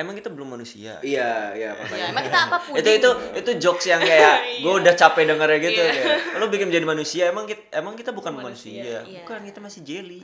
[0.00, 2.80] emang kita belum manusia Iya, iya Ya, emang kita apa puding?
[2.80, 4.62] itu itu itu jokes yang kayak Iya.
[4.62, 5.92] gue udah capek dengernya gitu Iya.
[5.92, 9.20] kayak lo bikin menjadi manusia emang kita emang kita bukan Manusia, manusia, iya.
[9.20, 10.20] bukan kita masih jelly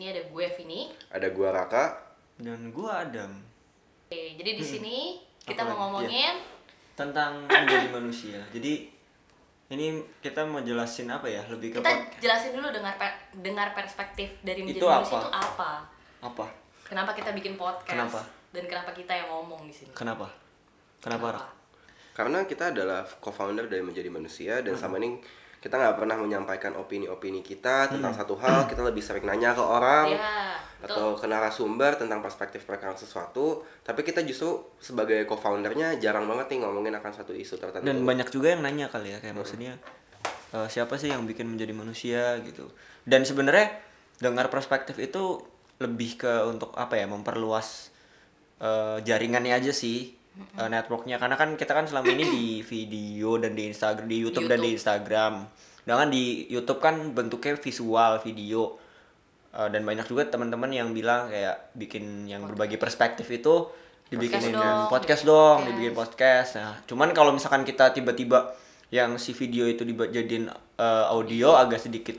[0.00, 0.80] sini ada gue Vini.
[1.12, 1.84] Ada gua Raka.
[2.40, 3.36] dan gue Adam
[4.08, 6.40] Oke, jadi di sini kita Apa mau ngomongin
[6.96, 8.88] tentang menjadi manusia jadi
[9.68, 9.86] ini
[10.18, 14.64] kita mau jelasin apa ya lebih ke kita jelasin dulu dengar per- dengar perspektif dari
[14.64, 15.20] menjadi Itu manusia apa?
[15.20, 15.70] itu apa?
[16.22, 16.46] apa
[16.80, 17.86] Kenapa kita bikin podcast?
[17.86, 18.20] Kenapa?
[18.50, 19.92] Dan kenapa kita yang ngomong di sini?
[19.92, 20.32] kenapa
[20.98, 21.48] kenapa, Rak?
[22.10, 25.20] Karena kita adalah co-founder dari Menjadi Manusia dan sama ini
[25.60, 30.08] kita nggak pernah menyampaikan opini-opini kita tentang satu hal, kita lebih sering nanya ke orang
[30.16, 31.20] Iya, atau betul.
[31.20, 36.64] ke narasumber tentang perspektif mereka tentang sesuatu, tapi kita justru sebagai co-foundernya jarang banget nih
[36.64, 37.84] ngomongin akan satu isu tertentu.
[37.84, 39.76] dan banyak juga yang nanya kali ya kayak maksudnya
[40.50, 42.64] eh, siapa sih yang bikin menjadi manusia gitu.
[43.04, 43.68] Dan sebenarnya
[44.16, 45.44] dengar perspektif itu
[45.76, 47.92] lebih ke untuk apa ya memperluas
[48.60, 50.16] eh, jaringannya aja sih
[50.58, 51.16] eh, networknya.
[51.20, 54.74] Karena kan kita kan selama ini di video dan di Instagram di YouTube, dan di
[54.74, 54.76] YouTube.
[54.80, 55.34] Instagram.
[55.80, 58.80] Dengan di YouTube kan bentuknya visual video.
[59.50, 63.66] Eh, dan banyak juga teman-teman yang bilang kayak bikin yang berbagi perspektif itu
[64.10, 65.68] dibikinin dong, podcast, dong podcast.
[65.70, 66.50] dibikin podcast.
[66.58, 68.54] Nah cuman kalau misalkan kita tiba-tiba
[68.90, 72.14] yang si video itu dijadiin eh, audio agak sedikit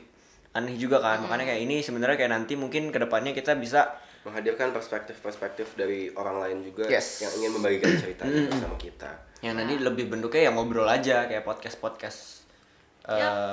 [0.52, 1.24] aneh juga kan.
[1.24, 6.38] Makanya kayak ini sebenarnya kayak nanti mungkin ke depannya kita bisa menghadirkan perspektif-perspektif dari orang
[6.38, 7.20] lain juga Yes.
[7.20, 9.10] yang ingin membagikan ceritanya bersama kita.
[9.40, 12.18] yang nanti lebih bentuknya yang ngobrol aja kayak podcast podcast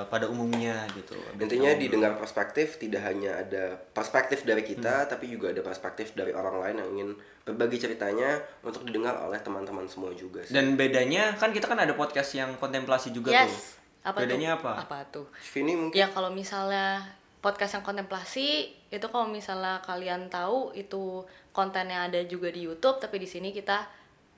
[0.06, 5.50] pada umumnya gitu Intinya di dengar perspektif tidak hanya ada perspektif dari kita, tapi juga
[5.50, 7.10] ada perspektif dari orang lain yang ingin
[7.42, 10.54] berbagi ceritanya untuk didengar oleh teman-teman semua juga sih.
[10.54, 13.82] dan bedanya kan kita kan ada podcast yang kontemplasi juga tuh Yes.
[14.00, 14.70] Apa bedanya tuh?
[14.70, 15.26] apa Apa tuh?
[15.50, 17.04] Vini mungkin Ya kalau misalnya
[17.40, 18.48] podcast yang kontemplasi
[18.88, 23.88] itu kalau misalnya kalian tahu itu kontennya ada juga di YouTube tapi di sini kita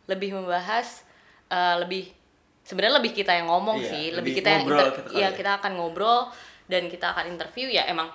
[0.06, 1.02] lebih membahas
[1.48, 2.14] eh, lebih
[2.62, 5.22] sebenarnya lebih kita yang ngomong Iya, sih, lebih lebih kita yang inter- kita kali ya
[5.24, 5.30] ya.
[5.32, 6.22] kita akan ngobrol
[6.66, 8.14] dan kita akan interview ya emang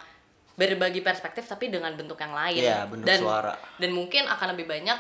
[0.54, 3.52] berbagi perspektif tapi dengan bentuk yang lain Iya, bentuk dan suara.
[3.76, 4.98] dan mungkin akan lebih banyak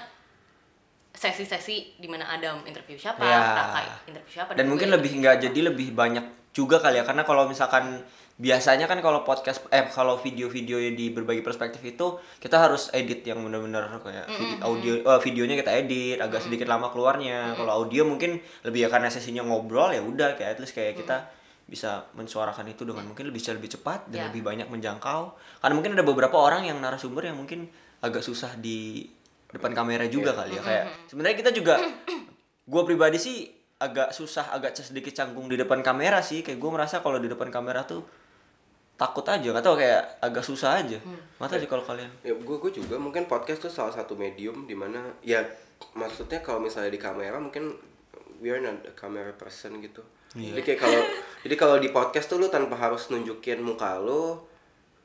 [1.16, 3.40] sesi-sesi di mana Adam interview siapa, Ya.
[3.56, 6.20] Raka interview siapa dan mungkin lebih nggak jadi lebih banyak
[6.52, 8.04] juga kali ya karena kalau misalkan
[8.36, 13.24] biasanya kan kalau podcast eh kalau video-video yang di berbagi perspektif itu kita harus edit
[13.24, 17.56] yang benar-benar kayak vide- audio eh, videonya kita edit agak sedikit lama keluarnya.
[17.56, 21.32] Kalau audio mungkin lebih ya karena sesinya ngobrol ya udah kayak at least kayak kita
[21.66, 24.24] bisa mensuarakan itu dengan mungkin lebih lebih cepat dan Ya.
[24.28, 25.32] lebih banyak menjangkau.
[25.58, 27.66] Karena mungkin ada beberapa orang yang narasumber yang mungkin
[28.04, 29.08] agak susah di
[29.48, 31.80] depan kamera juga kali ya kayak sebenarnya kita juga
[32.72, 33.48] gue pribadi sih
[33.80, 36.44] agak susah agak sedikit canggung di depan kamera sih.
[36.44, 38.04] Kayak gue merasa kalau di depan kamera tuh
[38.96, 40.96] takut aja nggak tahu kayak agak susah aja.
[41.36, 42.10] Nggak tahu sih kalau kalian.
[42.24, 45.44] Ya gue gue juga mungkin podcast tuh salah satu medium di mana ya
[45.92, 47.76] maksudnya kalau misalnya di kamera mungkin
[48.40, 50.00] we are not a camera person gitu.
[50.36, 51.00] Jadi kayak kalau
[51.44, 54.36] jadi kalau di podcast tuh lu tanpa harus nunjukin muka lu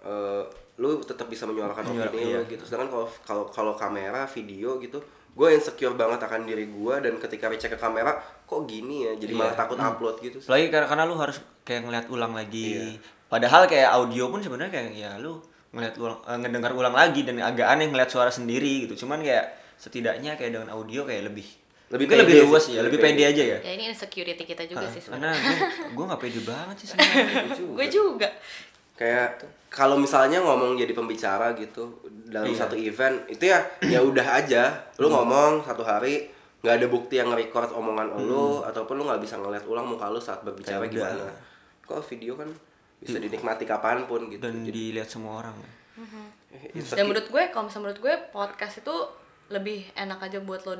[0.04, 0.44] eh,
[0.80, 2.40] lu tetap bisa menyuarakan Menyuara- opini iya.
[2.40, 2.64] lu gitu.
[2.64, 5.00] Sedangkan kalau kalau kalau kamera video gitu
[5.32, 8.16] gue insecure banget akan diri gue dan ketika cek ke kamera
[8.48, 9.16] kok gini ya?
[9.16, 13.00] Jadi malah takut upload gitu apalagi karena, karena lu harus kayak ngeliat ulang lagi
[13.32, 15.40] padahal kayak audio pun sebenarnya kayak ya lu
[15.72, 19.00] ngeliat ulang eh, ngedengar ulang lagi dan agak aneh ngeliat suara sendiri gitu.
[19.00, 21.48] Cuman kayak setidaknya kayak dengan audio kayak lebih
[21.90, 23.16] Lebih mungkin lebih pede luas sih, ya lebih lebih pede.
[23.18, 23.32] pede.
[23.32, 23.58] aja ya.
[23.62, 25.58] Ya ini insecurity kita juga sih karena sebenarnya gue
[25.92, 27.44] gue nggak pede banget sih sebenarnya.
[27.76, 28.30] Gue juga.
[28.94, 29.30] Kayak
[29.68, 32.60] kalau misalnya ngomong jadi pembicara gitu dalam Iya.
[32.60, 34.72] satu event itu ya ya udah aja.
[34.96, 36.32] Lu ngomong satu hari
[36.62, 40.22] nggak ada bukti yang nge-record omongan lu ataupun lu nggak bisa ngeliat ulang muka lu
[40.22, 41.12] saat berbicara Kayak udah.
[41.12, 41.34] gimana.
[41.82, 42.48] Kok video kan
[43.02, 45.58] bisa dinikmati kapan pun gitu dan dilihat semua orang
[46.52, 48.96] Eh, dan menurut gue kalau misalnya menurut gue podcast itu
[49.50, 50.76] lebih enak aja buat lo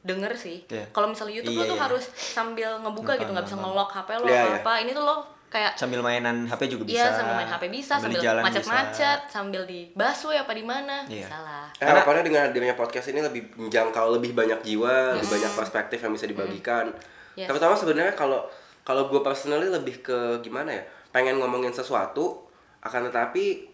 [0.00, 0.90] denger sih Iya.
[0.90, 1.84] kalau misalnya YouTube Iya, lo tuh iya.
[1.84, 4.58] harus sambil ngebuka gitu nggak bisa nge-lock HP lo Iya, apa iya.
[4.58, 5.16] apa ini tuh lo
[5.48, 9.62] kayak sambil mainan HP juga bisa Iya sambil main HP bisa sambil sambil macet-macet sambil
[9.64, 11.24] di busway apa di mana Iya.
[11.24, 15.52] bisa lah Eh, harapannya dengan hadirnya podcast ini lebih menjangkau lebih banyak jiwa, lebih banyak
[15.54, 16.90] perspektif yang bisa dibagikan.
[17.38, 17.46] Yes.
[17.46, 18.42] Terutama sebenarnya kalau
[18.82, 20.82] kalau gue personally lebih ke gimana ya,
[21.14, 22.46] pengen ngomongin sesuatu,
[22.84, 23.68] akan tetapi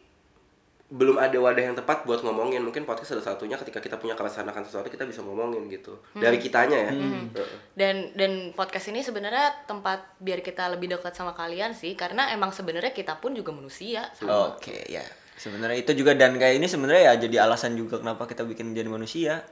[0.95, 4.47] belum ada wadah yang tepat buat ngomongin mungkin podcast salah satunya ketika kita punya keresahan
[4.47, 7.59] akan sesuatu kita bisa ngomongin gitu dari kitanya ya Heeh.
[7.75, 12.53] dan dan podcast ini sebenarnya tempat biar kita lebih dekat sama kalian sih karena emang
[12.53, 14.07] sebenarnya kita pun juga manusia
[14.55, 15.03] Oke, ya.
[15.35, 18.87] Sebenarnya itu juga dan kayak ini sebenarnya ya jadi alasan juga kenapa kita bikin menjadi
[18.87, 19.43] manusia.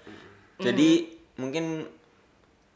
[0.63, 1.11] Jadi
[1.43, 1.91] mungkin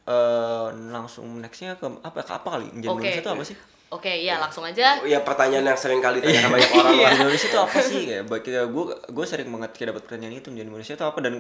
[0.07, 2.99] eh langsung nextnya ke apa ke apa kali menjadi Oke.
[2.99, 3.57] manusia itu apa sih?
[3.87, 4.99] Oke ya langsung aja.
[4.99, 7.11] Oh, ya pertanyaan yang sering kali ditanya banyak orang lah.
[7.15, 8.03] Menjadi manusia itu apa sih?
[8.05, 11.35] Kayak bagi gue gue sering banget kayak dapat pertanyaan itu menjadi manusia itu apa dan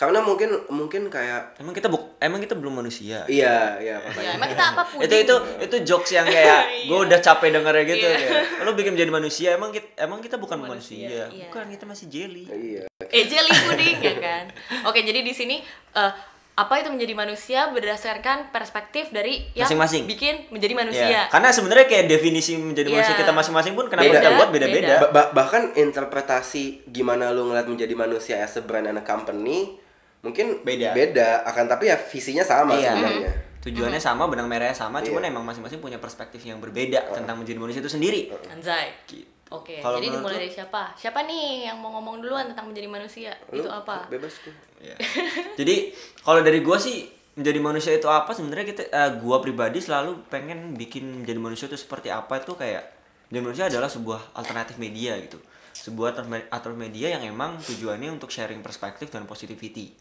[0.00, 3.24] karena mungkin mungkin kayak emang kita buk emang kita belum manusia.
[3.28, 4.06] iya iya ya?
[4.08, 7.84] pertanyaan emang kita apa pun itu itu itu jokes yang kayak gue udah capek dengernya
[7.86, 8.16] gitu Iya.
[8.16, 11.46] kayak lo bikin menjadi manusia emang kita emang kita bukan manusia, Manusia, iya.
[11.48, 12.44] bukan kita masih jelly.
[12.48, 12.82] Iya.
[13.10, 14.44] Eh jelly pudding ya kan?
[14.88, 15.60] Oke jadi di sini
[15.92, 16.12] eh,
[16.52, 20.04] apa itu menjadi manusia berdasarkan perspektif dari yang Masing-masing.
[20.04, 20.80] bikin menjadi Iya.
[20.82, 22.94] manusia karena sebenarnya kayak definisi menjadi Iya.
[22.96, 24.18] manusia kita masing-masing pun kenapa Beda.
[24.18, 24.96] kita buat beda-beda Beda.
[25.00, 29.80] Ba- ba- bahkan interpretasi gimana lu ngeliat menjadi manusia as a brand and a company
[30.20, 30.92] mungkin Beda.
[30.92, 32.92] beda akan tapi ya visinya sama Iya.
[32.92, 33.30] sebenarnya
[33.60, 35.30] tujuannya sama benang merahnya sama cuman Iya.
[35.30, 39.24] emang masing-masing punya perspektif yang berbeda tentang menjadi manusia itu sendiri anjay Gitu.
[39.50, 40.94] Oke Kalau jadi dimulai dari siapa?
[40.94, 43.34] Siapa nih yang mau ngomong duluan tentang menjadi manusia?
[43.50, 44.06] Lu itu apa?
[44.06, 44.96] bebas tuh Iya.
[45.60, 45.92] jadi
[46.22, 47.04] kalau dari gua sih
[47.36, 48.32] menjadi manusia itu apa?
[48.32, 52.88] Sebenarnya kita eh, gua pribadi selalu pengen bikin menjadi manusia itu seperti apa itu kayak
[53.28, 55.36] menjadi manusia adalah sebuah alternatif media gitu.
[55.70, 59.92] Sebuah alterna- alternatif media yang emang tujuannya untuk sharing perspektif dan positivity.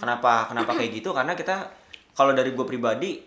[0.00, 1.12] Kenapa kenapa kayak gitu?
[1.12, 1.70] Karena kita
[2.12, 3.20] kalau dari gua pribadi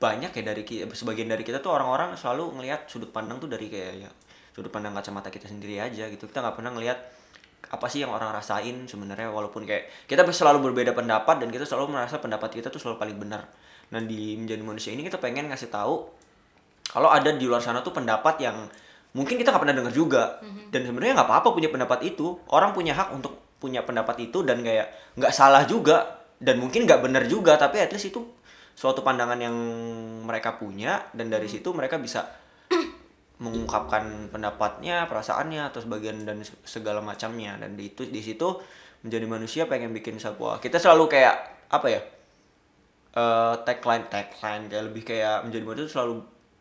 [0.00, 3.68] banyak ya dari ki- sebagian dari kita tuh orang-orang selalu ngelihat sudut pandang tuh dari
[3.68, 4.10] kayak ya
[4.56, 6.24] sudut pandang kacamata kita sendiri aja gitu.
[6.24, 6.98] Kita nggak pernah ngelihat
[7.70, 11.92] apa sih yang orang rasain sebenarnya walaupun kayak kita selalu berbeda pendapat dan kita selalu
[11.92, 13.44] merasa pendapat kita tuh selalu paling benar.
[13.92, 16.08] Nah di menjadi manusia ini kita pengen ngasih tahu
[16.90, 18.56] kalau ada di luar sana tuh pendapat yang
[19.12, 20.40] mungkin kita nggak pernah dengar juga.
[20.72, 22.40] Dan sebenarnya nggak apa-apa punya pendapat itu.
[22.48, 24.88] Orang punya hak untuk punya pendapat itu dan kayak
[25.20, 28.24] nggak salah juga dan mungkin nggak benar juga tapi at least itu
[28.80, 29.52] suatu pandangan yang
[30.24, 32.24] mereka punya dan dari situ mereka bisa
[33.44, 37.56] mengungkapkan pendapatnya, perasaannya atau sebagian dan se- segala macamnya.
[37.56, 38.48] Dan di itu di situ
[39.00, 41.36] menjadi manusia pengen bikin sebuah kita selalu kayak
[41.68, 42.00] apa ya
[43.10, 46.14] eh tagline tagline kayak lebih kayak menjadi manusia itu selalu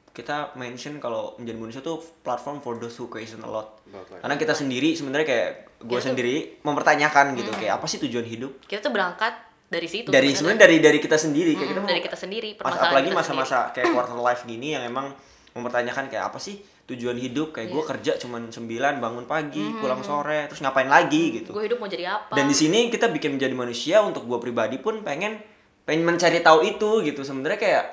[0.10, 3.80] kita mention kalau menjadi manusia tuh platform for those who question a lot.
[4.20, 5.50] Karena kita sendiri sebenarnya kayak
[5.80, 8.52] gue Kita tuh- sendiri mempertanyakan gitu kayak apa sih tujuan hidup?
[8.62, 10.66] Kita tuh berangkat dari situ dari sebenarnya.
[10.66, 14.44] dari dari kita sendiri kayak kita dari kita sendiri permasalahan apalagi masa-masa kayak quarter life
[14.50, 15.14] gini yang emang
[15.54, 17.54] mempertanyakan kayak apa sih tujuan hidup?
[17.54, 17.76] Kayak Iya.
[17.78, 21.54] gue kerja cuman 9 bangun pagi pulang sore terus ngapain lagi gitu.
[21.54, 22.34] gue hidup mau jadi apa?
[22.34, 25.38] Dan di sini kita bikin menjadi manusia untuk gue pribadi pun pengen
[25.86, 27.22] pengen mencari tahu itu gitu.
[27.22, 27.84] Sebenarnya kayak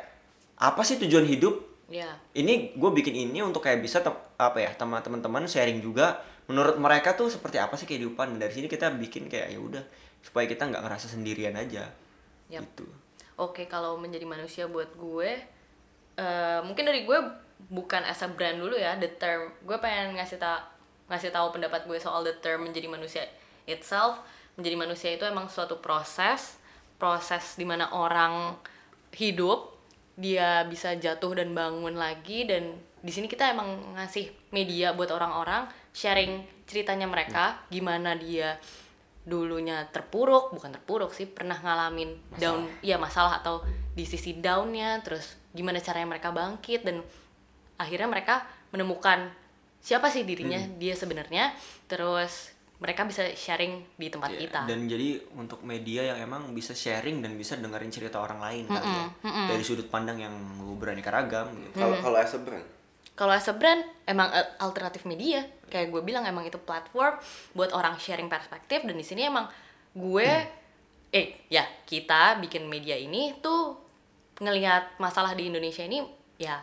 [0.56, 1.60] apa sih tujuan hidup?
[1.92, 4.00] Ya ini gue bikin ini untuk kayak bisa
[4.40, 6.20] apa ya teman teman-teman sharing juga.
[6.48, 8.36] Menurut mereka tuh seperti apa sih kehidupan?
[8.36, 9.84] Dan dari sini kita bikin kayak ya udah
[10.26, 11.86] supaya kita nggak ngerasa sendirian aja
[12.50, 12.66] Yap.
[12.66, 12.90] gitu
[13.36, 15.30] Oke, kalau menjadi manusia buat gue,
[16.16, 17.20] eh, mungkin dari gue
[17.68, 19.52] bukan as a brand dulu ya, the term.
[19.60, 20.64] Gue pengen ngasih ta
[21.12, 23.28] ngasih tahu pendapat gue soal the term menjadi manusia
[23.68, 24.24] itself.
[24.56, 26.56] Menjadi manusia itu emang suatu proses,
[26.96, 28.56] proses di mana orang
[29.12, 29.76] hidup,
[30.16, 32.72] dia bisa jatuh dan bangun lagi dan
[33.04, 38.56] di sini kita emang ngasih media buat orang-orang sharing ceritanya mereka, gimana dia
[39.26, 45.34] dulunya terpuruk bukan terpuruk sih pernah ngalamin down ya masalah atau di sisi downnya terus
[45.50, 47.02] gimana caranya mereka bangkit dan
[47.74, 49.26] akhirnya mereka menemukan
[49.82, 51.50] siapa sih dirinya dia sebenarnya
[51.90, 54.60] terus mereka bisa sharing di tempat Iya, kita.
[54.68, 58.84] Dan jadi untuk media yang emang bisa sharing dan bisa dengerin cerita orang lain kali
[58.84, 59.06] ya.
[59.48, 60.34] Dari sudut pandang yang
[60.76, 61.72] beraneka ragam gitu.
[61.72, 62.66] kalau kalau as a brand?
[63.16, 67.18] Kalau as a brand emang eh, alternatif media kayak gue bilang emang itu platform
[67.52, 69.50] buat orang sharing perspektif dan di sini emang
[69.92, 70.28] gue
[71.08, 73.74] eh ya kita bikin media ini tuh
[74.36, 76.04] ngelihat masalah di Indonesia ini
[76.36, 76.60] ya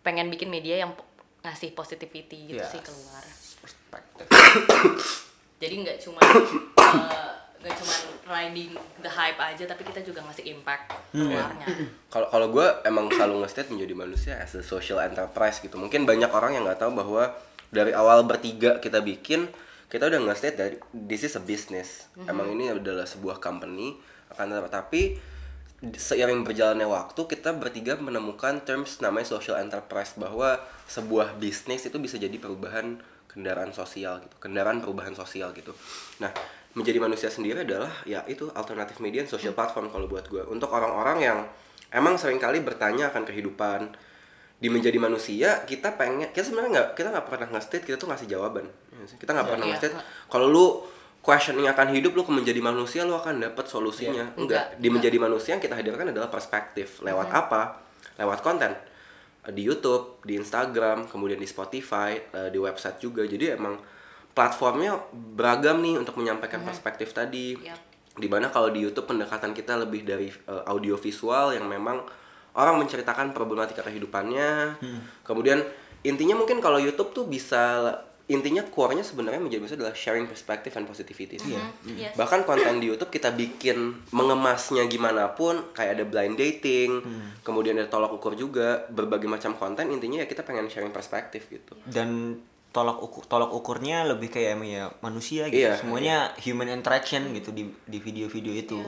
[0.00, 0.96] pengen bikin media yang
[1.42, 2.66] ngasih positivity gitu Ya.
[2.66, 3.22] sih keluar
[3.56, 4.26] Perspektif.
[5.62, 7.94] jadi nggak cuma eh, nggak cuma
[8.26, 11.66] riding the hype aja tapi kita juga ngasih impact keluarnya
[12.06, 16.28] kalau kalau gue emang selalu nge-state menjadi manusia as a social enterprise gitu mungkin banyak
[16.28, 17.34] orang yang nggak tahu bahwa
[17.70, 19.48] dari awal bertiga kita bikin
[19.86, 22.10] kita udah nge-state dari this is a business.
[22.26, 23.94] Emang ini adalah sebuah company
[24.34, 25.16] akan tetapi
[25.94, 30.58] seiring berjalannya waktu kita bertiga menemukan terms namanya social enterprise bahwa
[30.88, 35.76] sebuah bisnis itu bisa jadi perubahan kendaraan sosial gitu kendaraan perubahan sosial gitu.
[36.24, 36.32] Nah
[36.72, 40.72] menjadi manusia sendiri adalah ya itu alternatif media dan social platform kalau buat gue untuk
[40.72, 41.38] orang-orang yang
[41.92, 43.92] emang sering kali bertanya akan kehidupan
[44.56, 48.28] di menjadi manusia kita pengen kita sebenarnya nggak kita nggak pernah nge-state kita tuh ngasih
[48.28, 48.64] jawaban.
[48.66, 49.72] Ya kita nggak pernah Iya.
[49.76, 49.94] nge-state.
[50.32, 50.66] Kalau lu
[51.20, 54.24] questioning akan hidup lu ke menjadi manusia lu akan dapat solusinya.
[54.32, 54.40] Iya.
[54.40, 54.64] enggak.
[54.80, 57.04] di menjadi manusia yang kita hadirkan adalah perspektif.
[57.04, 57.84] Lewat apa?
[58.16, 58.72] Lewat konten.
[59.46, 63.28] Di YouTube di Instagram kemudian di Spotify eh, di website juga.
[63.28, 63.76] Jadi emang
[64.32, 67.56] platformnya beragam nih untuk menyampaikan perspektif tadi.
[67.60, 67.80] Yap.
[68.16, 72.00] di mana kalau di YouTube pendekatan kita lebih dari eh, audio visual yang memang
[72.56, 74.80] orang menceritakan problematika kehidupannya.
[75.22, 75.60] Kemudian
[76.02, 77.92] intinya mungkin kalau YouTube tuh bisa
[78.26, 81.54] intinya core-nya sebenarnya menjadi manusia adalah sharing perspective and positivity sih.
[81.94, 82.18] Yes.
[82.18, 87.06] bahkan konten di YouTube kita bikin mengemasnya gimana pun kayak ada blind dating
[87.46, 91.78] kemudian ada tolak ukur juga berbagai macam konten intinya ya kita pengen sharing perspektif gitu.
[91.86, 92.42] Dan
[92.74, 95.62] tolak ukur tolak ukurnya lebih kayak emang ya manusia gitu.
[95.62, 98.82] Iya, semuanya human interaction gitu di di video-video itu.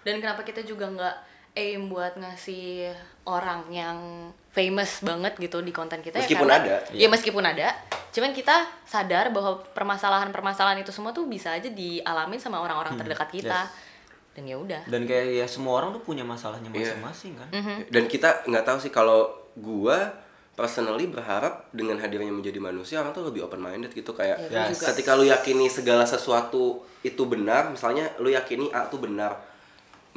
[0.00, 1.14] Dan kenapa kita juga nggak
[1.52, 2.92] aim buat ngasih
[3.24, 3.96] orang yang
[4.50, 6.74] famous banget gitu di konten kita Meskipun ya ada.
[6.90, 7.68] Ya meskipun ada,
[8.10, 13.60] cuman kita sadar bahwa permasalahan-permasalahan itu semua tuh bisa aja dialamin sama orang-orang terdekat kita.
[14.30, 14.86] Dan ya udah.
[14.86, 16.94] dan kayak ya semua orang tuh punya masalahnya Iya.
[16.94, 17.48] masing-masing kan
[17.90, 20.14] dan kita nggak tahu sih kalau gua
[20.54, 24.70] personally berharap dengan hadirnya menjadi manusia orang tuh lebih open minded gitu kayak Ya, gua
[24.70, 24.94] juga.
[24.94, 29.42] ketika lu yakini segala sesuatu itu benar misalnya lu yakini A itu benar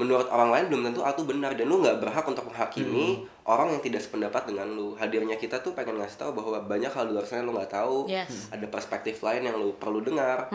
[0.02, 1.54] menurut orang lain belum tentu A itu benar.
[1.54, 4.94] Dan lu nggak berhak untuk menghakimi orang yang tidak sependapat dengan lu.
[4.94, 8.10] Hadirnya kita tuh pengen ngasih tahu bahwa banyak hal di luar sana lu nggak tahu.
[8.10, 8.50] Yes.
[8.50, 10.50] ada perspektif lain yang lu perlu dengar.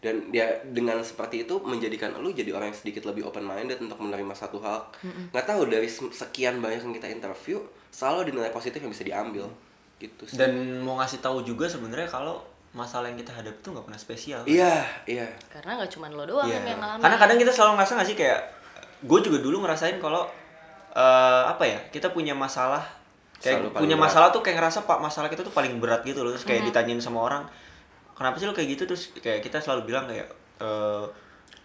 [0.00, 4.00] Dan ya dengan seperti itu menjadikan lu jadi orang yang sedikit lebih open minded untuk
[4.00, 4.80] menerima satu hal.
[5.28, 7.60] Nggak tahu dari se- sekian banyak yang kita interview
[7.90, 9.44] selalu ada nilai positif yang bisa diambil.
[9.98, 10.40] Gitu sih.
[10.40, 12.40] dan mau ngasih tahu juga sebenarnya kalau
[12.72, 15.28] masalah yang kita hadapi tuh nggak pernah spesial iya iya.
[15.50, 16.56] Karena nggak cuma lo doang Iya.
[16.64, 17.02] yang ngalamin.
[17.04, 18.40] Karena kadang kita selalu ngerasa nggak sih kayak
[19.00, 20.28] gue juga dulu ngerasain kalau
[20.92, 22.84] eh, apa ya kita punya masalah
[23.40, 24.06] kayak Selalu punya berat.
[24.12, 27.00] masalah tuh kayak ngerasa pak masalah kita tuh paling berat gitu loh terus kayak ditanyain
[27.00, 27.44] sama orang
[28.20, 28.84] kenapa sih lo kayak gitu?
[28.84, 30.28] Terus kayak kita selalu bilang kayak
[30.60, 31.04] eh,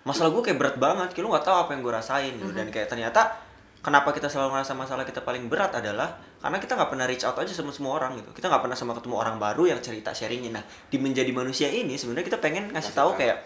[0.08, 2.52] masalah gue kayak berat banget kayak lo nggak tahu apa yang gue rasain gitu.
[2.56, 3.36] Dan kayak ternyata
[3.84, 7.36] kenapa kita selalu ngerasa masalah kita paling berat adalah karena kita nggak pernah reach out
[7.36, 8.32] aja sama semua orang gitu.
[8.32, 10.56] Kita nggak pernah sama ketemu orang baru yang cerita sharingin.
[10.56, 13.44] Nah di menjadi manusia ini sebenarnya kita pengen ngasih tahu kayak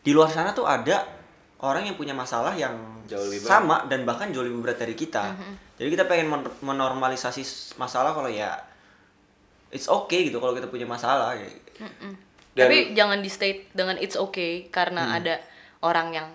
[0.00, 1.04] di luar sana tuh ada
[1.60, 2.74] orang yang punya masalah yang
[3.04, 3.50] Jauh lebih berat.
[3.52, 5.34] sama dan bahkan jauh lebih berat dari kita.
[5.74, 7.42] Jadi kita pengen men- menormalisasi
[7.76, 8.54] masalah kalau ya
[9.68, 11.34] it's okay gitu kalau kita punya masalah.
[11.34, 11.46] ya.
[12.52, 15.38] Dan- Tapi jangan di state dengan it's okay karena ada
[15.80, 16.26] orang yang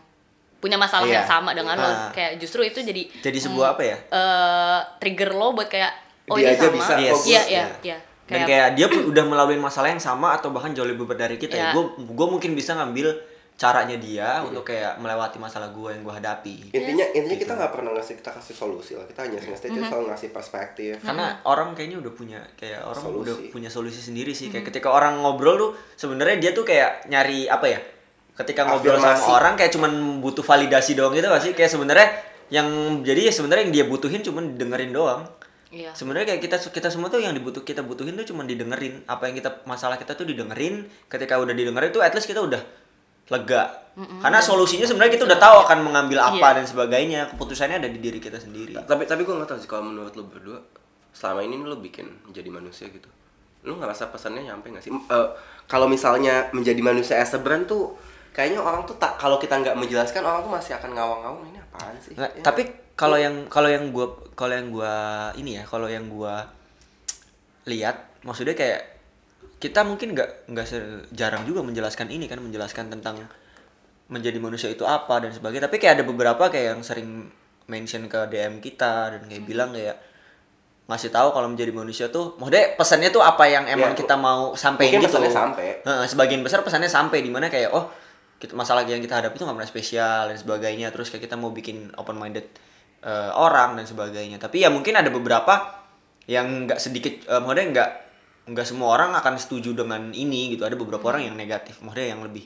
[0.57, 1.19] punya masalah Iya.
[1.19, 1.83] yang sama dengan lo.
[1.83, 2.07] Nah.
[2.09, 3.97] Kayak justru itu jadi Jadi sebuah apa ya?
[3.99, 5.91] eh, trigger lo buat kayak
[6.25, 6.73] oh Dia ini aja sama.
[6.73, 7.11] bisa Yes.
[7.13, 7.27] fokus.
[7.27, 7.65] Iya, iya, Iya.
[7.83, 7.97] iya.
[8.23, 11.35] Dan Kayak, dia pun udah melalui masalah yang sama atau bahkan jauh lebih berat dari
[11.35, 11.59] kita ya.
[11.61, 11.71] Iya.
[11.73, 13.11] Gue gue mungkin bisa ngambil
[13.53, 16.55] caranya dia untuk kayak melewati masalah gue yang gue hadapi.
[16.73, 19.05] intinya intinya kita nggak pernah ngasih kita kasih solusi lah.
[19.05, 20.93] Kita hanya ngasih kita selalu ngasih perspektif.
[20.99, 23.23] Karena orang kayaknya udah punya kayak orang Solusi.
[23.23, 24.49] udah punya solusi sendiri sih.
[24.49, 27.79] Kayak ketika orang ngobrol tuh sebenarnya dia tuh kayak nyari apa ya?
[28.33, 29.21] Ketika ngobrol Afirmasi.
[29.21, 31.53] sama orang kayak cuman butuh validasi doang gitu gak sih?
[31.53, 32.07] Kayak sebenarnya
[32.49, 32.67] yang
[33.05, 35.23] jadi ya sebenarnya yang dia butuhin cuman dengerin doang.
[35.73, 35.89] Iya.
[35.89, 39.01] sebenarnya kayak kita kita semua tuh yang dibutuh kita butuhin tuh cuman didengerin.
[39.09, 40.85] Apa yang kita masalah kita tuh didengerin.
[41.09, 42.61] Ketika udah didengerin tuh at least kita udah
[43.29, 43.63] lega.
[43.93, 46.57] Karena solusinya sebenarnya kita udah tahu akan mengambil apa Iya.
[46.57, 47.21] dan sebagainya.
[47.29, 48.73] Keputusannya ada di diri kita sendiri.
[48.75, 50.57] Tapi tapi gue nggak tahu sih kalau menurut lo berdua
[51.13, 53.05] selama ini lo bikin menjadi manusia gitu
[53.63, 54.91] lo ngerasa pesannya nyampe nggak sih?
[54.91, 55.27] Eh,
[55.65, 57.95] kalau misalnya menjadi manusia as a brand tuh
[58.29, 61.95] kayaknya orang tuh tak kalau kita nggak menjelaskan orang tuh masih akan ngawang-ngawang ini apaan
[62.01, 62.11] sih?
[62.11, 62.43] Nggak, Ya.
[62.43, 62.61] tapi
[62.93, 64.93] kalau yang kalau yang gua kalau yang gua
[65.33, 66.43] ini ya kalau yang gua
[67.63, 68.92] lihat maksudnya kayak
[69.63, 70.65] kita mungkin nggak nggak
[71.15, 73.23] jarang juga menjelaskan ini kan menjelaskan tentang
[74.11, 75.71] menjadi manusia itu apa dan sebagainya.
[75.71, 77.31] Tapi kayak ada beberapa kayak yang sering
[77.71, 79.95] mention ke DM kita dan kayak bilang kayak
[80.91, 84.51] ngasih tahu kalau menjadi manusia tuh maksudnya pesannya tuh apa yang emang Ya, kita mau
[84.51, 85.15] sampaikan gitu?
[85.15, 85.67] pesannya sampai.
[85.79, 87.87] Heeh, sebagian besar pesannya sampai di mana kayak oh
[88.43, 90.91] kita, masalah yang kita hadapi itu nggak pernah spesial dan sebagainya.
[90.91, 92.51] Terus kayak kita mau bikin open minded
[93.39, 94.43] orang dan sebagainya.
[94.43, 95.79] Tapi ya mungkin ada beberapa
[96.27, 97.89] yang nggak sedikit eh, maksudnya nggak
[98.43, 100.67] nggak semua orang akan setuju dengan ini gitu.
[100.67, 102.45] Ada beberapa orang yang negatif maksudnya yang lebih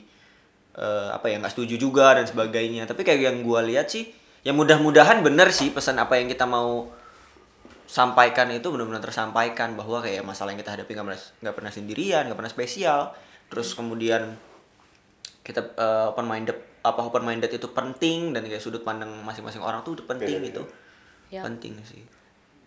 [0.78, 2.86] eh, apa ya nggak setuju juga dan sebagainya.
[2.86, 4.10] Tapi kayak yang gua lihat sih
[4.46, 6.86] ya mudah-mudahan bener sih pesan apa yang kita mau
[7.88, 12.22] sampaikan itu benar-benar tersampaikan bahwa kayak masalah yang kita hadapi nggak pernah nggak pernah sendirian
[12.30, 13.00] nggak pernah spesial.
[13.48, 14.36] Terus kemudian
[15.40, 19.80] kita uh, open minded apa open minded itu penting dan kayak sudut pandang masing-masing orang
[19.82, 20.48] tuh penting Beda-beda.
[20.52, 20.62] gitu.
[21.28, 21.42] Ya.
[21.44, 22.04] penting sih.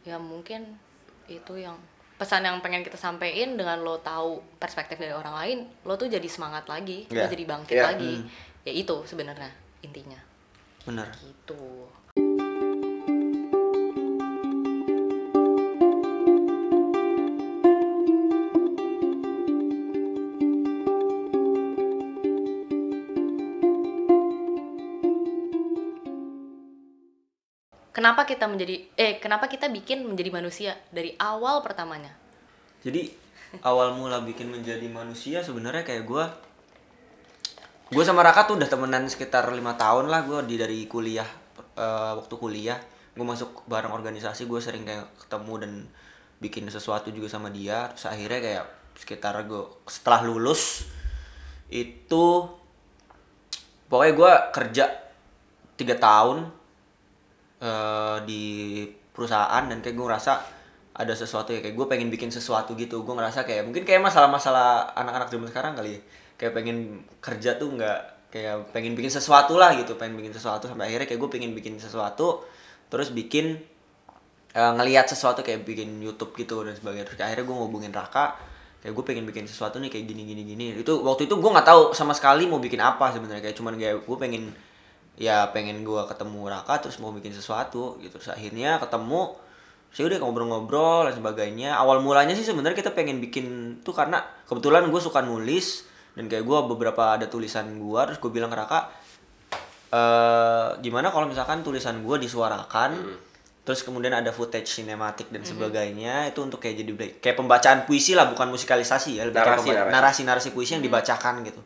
[0.05, 0.77] Ya mungkin
[1.29, 1.77] itu yang
[2.21, 6.27] pesan yang pengen kita sampein dengan lo tahu perspektif dari orang lain lo tuh jadi
[6.27, 7.25] semangat lagi lo Ya.
[7.25, 7.89] jadi bangkit Ya.
[7.89, 8.21] lagi.
[8.61, 9.49] Ya itu sebenarnya
[9.81, 10.21] intinya.
[10.81, 11.89] Bener gitu
[28.01, 30.74] kenapa kita menjadi eh kenapa kita bikin menjadi manusia?
[30.89, 32.10] Dari awal pertamanya.
[32.81, 33.13] Jadi
[33.62, 36.25] awal mula bikin menjadi manusia sebenarnya kayak gue
[37.93, 41.29] gue sama Raka tuh udah temenan sekitar lima tahun lah gue di dari kuliah
[41.77, 42.81] eh, waktu kuliah.
[43.13, 45.72] Gue masuk bareng organisasi gue sering kayak ketemu dan
[46.41, 47.86] bikin sesuatu juga sama dia.
[47.93, 48.65] Terus akhirnya kayak
[48.98, 50.89] sekitar gue setelah lulus
[51.70, 52.50] itu
[53.93, 54.86] pokoknya gue kerja
[55.77, 56.60] tiga tahun
[57.61, 58.43] eh, di
[59.13, 60.33] perusahaan dan kayak gue ngerasa
[60.91, 63.05] ada sesuatu ya kayak gue pengen bikin sesuatu gitu.
[63.05, 66.01] Gue ngerasa kayak mungkin kayak masalah-masalah anak-anak zaman sekarang kali ya.
[66.35, 66.77] Kayak pengen
[67.21, 67.99] kerja tuh nggak
[68.31, 71.75] kayak pengen bikin sesuatu lah gitu pengen bikin sesuatu sampai akhirnya kayak gue pengen bikin
[71.75, 72.47] sesuatu
[72.87, 73.59] terus bikin
[74.55, 77.07] eh, ngelihat sesuatu kayak bikin YouTube gitu dan sebagainya.
[77.07, 78.35] Terus akhirnya gue ngubungin Raka
[78.81, 80.65] kayak gue pengen bikin sesuatu nih kayak gini gini gini.
[80.75, 83.43] Itu waktu itu gue nggak tahu sama sekali mau bikin apa sebenarnya.
[83.45, 84.43] Kayak cuman kayak gue pengen
[85.15, 88.15] ya pengen gue ketemu Raka terus mau bikin sesuatu gitu.
[88.17, 89.35] Terus akhirnya ketemu
[89.91, 91.75] saya udah ngobrol-ngobrol dan sebagainya.
[91.75, 96.43] Awal mulanya sih sebenarnya kita pengen bikin tuh karena kebetulan gue suka nulis dan kayak
[96.43, 98.79] gue beberapa ada tulisan gue terus gue bilang ke Raka
[99.91, 102.95] eh gimana kalau misalkan tulisan gue disuarakan
[103.61, 108.25] terus kemudian ada footage sinematik dan sebagainya itu untuk kayak jadi kayak pembacaan puisi lah
[108.31, 109.91] bukan musikalisasi ya lebih kayak Narasi, pemba- narasi.
[110.25, 111.61] narasi-narasi puisi yang dibacakan gitu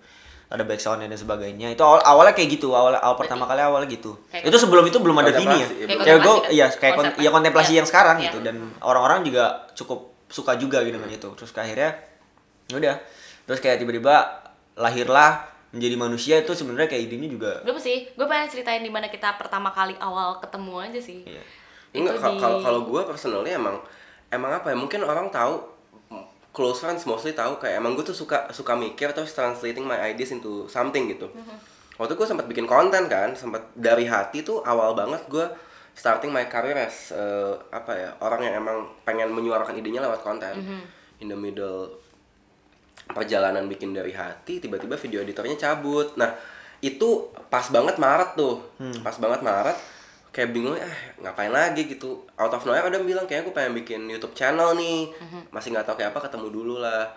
[0.47, 4.13] ada backsoundnya dan sebagainya itu awal awalnya kayak gitu awal awal pertama kali awalnya gitu
[4.27, 6.49] Kayak itu sebelum itu belum ada Vini ya ya, Kayak gue kan?
[6.49, 7.77] iya kayak kon- ya kontemplasi Iya.
[7.77, 8.25] yang sekarang Iya.
[8.27, 11.97] gitu dan orang-orang juga cukup suka juga gitu dengan itu terus akhirnya
[12.65, 12.95] ya udah
[13.43, 14.15] terus kayak tiba-tiba
[14.75, 19.05] lahirlah menjadi manusia itu sebenarnya kayak idenya juga Belum sih, gue pengen ceritain di mana
[19.05, 21.19] kita pertama kali awal ketemu aja sih.
[21.21, 21.43] Iya.
[21.93, 23.75] Enggak, Itu kalau di- kalau kalau gue personally emang
[24.29, 24.75] emang apa ya?
[24.75, 25.59] Mungkin orang tahu
[26.55, 30.31] close friends mostly tahu kayak emang gue tuh suka suka mikir terus translating my ideas
[30.31, 31.27] into something gitu.
[31.99, 35.43] Waktu gue sempat bikin konten kan, sempat dari hati tuh awal banget gue
[35.95, 40.55] starting my career as eh, apa ya orang yang emang pengen menyuarakan idenya lewat konten.
[41.19, 41.99] In the middle
[43.11, 46.15] perjalanan bikin dari hati, tiba-tiba video editornya cabut.
[46.15, 46.31] Nah
[46.79, 48.63] itu pas banget Maret tuh,
[49.03, 49.77] pas banget Maret
[50.35, 51.87] kayak bingung eh ngapain lagi?
[51.87, 52.27] gitu.
[52.35, 55.07] Out of nowhere ada bilang kayak aku pengen bikin YouTube channel nih.
[55.47, 57.07] Masih nggak tahu kayak apa ketemu dulu lah.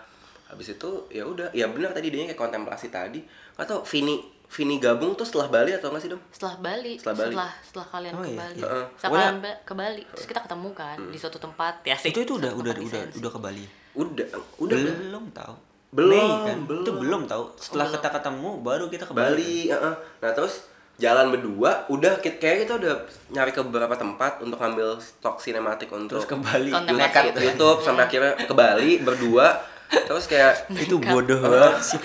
[0.47, 1.51] Habis itu ya udah.
[1.51, 3.19] Ya benar tadi idenya kayak kontemplasi tadi.
[3.53, 4.15] Atau Vini
[4.49, 7.29] Vini gabung tuh setelah Bali atau nggak sih dong setelah Bali, Setelah Bali.
[7.29, 8.39] setelah setelah kalian Oh, ke iya.
[8.39, 8.85] Bali, Heeh.
[8.97, 11.73] setelah kalian ke Bali, terus kita ketemu kan di suatu tempat.
[11.85, 12.09] Ya sih.
[12.09, 13.65] itu itu udah udah udah udah ke Bali?
[13.93, 14.25] Udah
[14.57, 14.77] udah.
[14.79, 15.53] Belum tahu.
[15.89, 16.57] Belum, Mei kan?
[16.65, 16.81] Belum.
[16.81, 17.21] itu belum.
[17.25, 17.43] tahu.
[17.61, 17.95] Setelah belum.
[17.95, 19.53] kita ketemu baru kita ke Bali.
[19.69, 19.93] heeh.
[20.17, 20.65] nah terus
[20.99, 26.19] jalan berdua udah kayak kita udah nyari ke beberapa tempat untuk ngambil stok sinematik untuk
[26.19, 26.75] terus ke Bali.
[26.75, 29.63] Nekat YouTube, YouTube sampai akhirnya ke Bali berdua.
[29.89, 31.99] Terus kayak itu bodoh banget sih.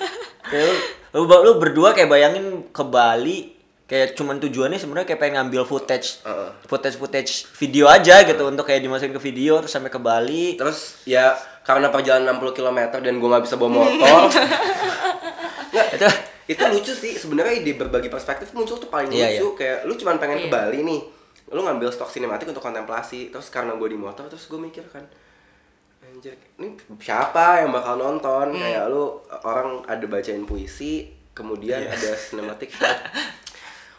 [1.10, 3.52] Lu, lu, lu berdua kayak bayangin ke Bali
[3.84, 6.24] kayak cuman tujuannya sebenarnya kayak pengen ngambil footage
[6.64, 10.54] footage footage video aja gitu untuk kayak dimasukin ke video terus sampai ke Bali.
[10.54, 11.34] Terus ya
[11.66, 14.30] karena perjalanan 60 km dan gue nggak bisa bawa motor.
[15.74, 16.08] Nggak itu
[16.46, 20.16] itu lucu sih sebenarnya ide berbagi perspektif muncul tuh paling Iya, lucu kayak lu cuman
[20.16, 20.52] pengen ke Iya.
[20.52, 21.00] Bali nih
[21.46, 25.04] lu ngambil stok sinematik untuk kontemplasi terus karena gue di motor terus gue mikir kan
[26.02, 28.60] anjir ini siapa yang bakal nonton Hmm.
[28.60, 29.04] kayak lu
[29.40, 31.90] orang ada bacain puisi kemudian Iya.
[31.90, 32.98] ada sinematik shot.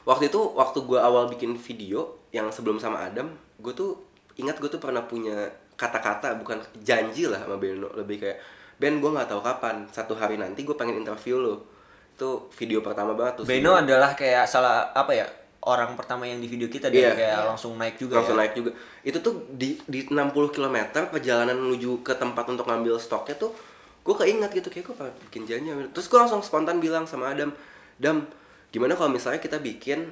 [0.05, 3.25] waktu itu waktu gue awal bikin video yang sebelum sama Adam
[3.57, 3.97] gue tuh
[4.35, 5.33] ingat gue tuh pernah punya
[5.73, 8.37] kata-kata bukan janji lah sama Beno lebih kayak
[8.75, 11.74] Ben gue nggak tahu kapan satu hari nanti gue pengen interview lo
[12.15, 13.81] itu video pertama banget tuh Beno video.
[13.85, 15.27] adalah kayak salah apa ya
[15.61, 17.11] orang pertama yang di video kita dia Iya.
[17.13, 17.47] kayak Iya.
[17.47, 18.41] langsung naik juga langsung ya.
[18.41, 20.15] naik juga itu tuh di di 60
[20.49, 23.51] km perjalanan menuju ke tempat untuk ngambil stoknya tuh
[23.99, 27.51] gue keinget gitu kayak gue pengen bikin janji terus gue langsung spontan bilang sama Adam
[27.95, 28.23] Dam
[28.69, 30.05] gimana kalau misalnya kita bikin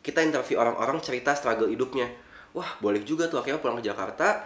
[0.00, 2.10] kita interview orang-orang cerita struggle hidupnya
[2.52, 4.42] wah boleh juga tuh akhirnya pulang ke Jakarta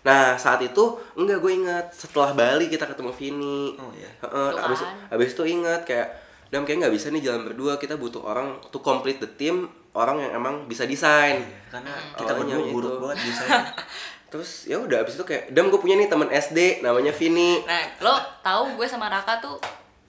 [0.00, 0.80] nah saat itu
[1.14, 4.08] enggak gue ingat setelah Bali kita ketemu Vini Oh, iya.
[4.18, 4.94] Heeh, Tuh abis, kan.
[5.10, 6.08] abis itu ingat kayak
[6.50, 10.18] Dam kayak nggak bisa nih jalan berdua kita butuh orang to complete the team orang
[10.18, 11.42] yang emang bisa desain.
[11.68, 12.14] Karena Hmm.
[12.16, 12.70] kita berdua itu.
[12.70, 13.42] buruk banget bisa
[14.30, 17.62] Terus ya udah abis itu kayak Dam gue punya nih teman SD namanya Vini.
[17.62, 19.58] Nah, lo tahu gue sama Raka tuh?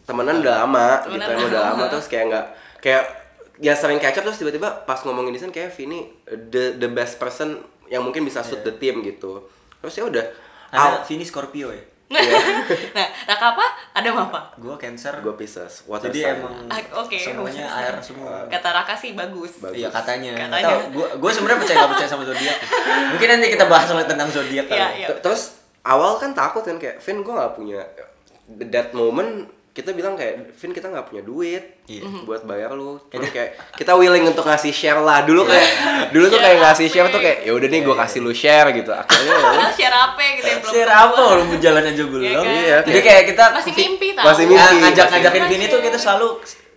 [0.04, 1.18] Temenan udah lama Temenan.
[1.20, 2.46] gitu emang udah lama terus kayak nggak
[2.80, 3.04] kayak
[3.58, 7.62] ya sering catch up terus tiba-tiba pas ngomongin desain kayak Vini the the best person
[7.86, 9.46] yang mungkin bisa suit the team gitu.
[9.78, 10.26] Terus ya udah
[10.70, 11.82] ada Vini Scorpio ya
[12.98, 13.66] nah, Raka apa?
[13.96, 14.40] Ada apa?
[14.60, 16.36] gue Cancer gue Pisces water jadi sign.
[16.44, 17.18] emang Ah, oke.
[17.18, 19.64] semuanya air semua Kata Raka sih bagus.
[19.64, 19.80] Bagus.
[19.80, 20.36] Iya katanya.
[20.36, 20.66] Katanya.
[20.68, 22.58] Tahu, gua gua sebenarnya percaya nggak percaya sama zodiak.
[23.16, 24.66] Mungkin nanti kita bahas soal tentang zodiak.
[24.68, 24.88] Iya, ya.
[25.06, 25.08] iya.
[25.20, 27.82] Terus awal kan takut kan kayak Vin gue nggak punya
[28.70, 32.04] that moment kita bilang kayak Vin kita nggak punya duit Iya.
[32.22, 33.00] buat bayar lu.
[33.08, 35.24] Terus kayak kita willing untuk ngasih share lah.
[35.24, 35.68] Dulu kayak
[36.12, 38.92] dulu tuh kayak ngasih share tuh kayak ya udah nih gue kasih lu share gitu.
[38.92, 42.22] Akhirnya ya share apa gitu yang belum Share apa orang jalan aja belum.
[42.22, 42.46] Iya kan?
[42.46, 44.76] Iya, Jadi kayak kita masih mimpi tau Masih Ya, mimpi.
[44.82, 46.28] ngajak-ngajakin Masih Vin itu kita selalu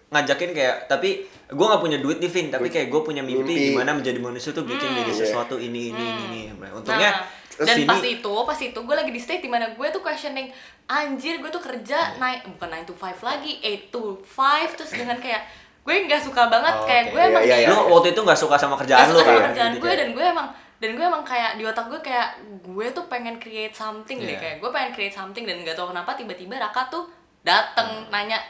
[0.07, 1.11] ngajakin kayak tapi
[1.45, 3.71] gue nggak punya duit nih Vin tapi kayak gue punya mimpi, Mimpi.
[3.71, 4.99] gimana menjadi manusia tuh bikin Hmm.
[5.01, 5.19] jadi Iya.
[5.21, 6.41] sesuatu ini ini ini.
[6.49, 9.49] Ini untungnya Nah, terus dan Vini- pas itu, pas itu gue lagi di state di
[9.49, 10.51] mana gue tuh questioning
[10.85, 15.17] anjir gue tuh kerja naik bukan 9 to 5 lagi 8 to 5 terus dengan
[15.17, 15.43] kayak
[15.81, 17.69] gue nggak suka banget Oh, kayak gue Iya, emang iya, iya.
[17.69, 19.47] lu waktu itu nggak suka sama kerjaan Gak lu suka sama kan?
[19.49, 22.29] kerjaan Jadi gue kayak- dan gue emang dan gue emang kayak di otak gue kayak
[22.63, 24.39] gue tuh pengen create something deh Iya.
[24.39, 27.05] kayak gue pengen create something dan nggak tahu kenapa tiba-tiba Raka tuh
[27.41, 28.41] dateng nanya